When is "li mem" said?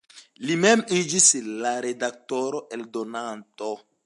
0.49-0.81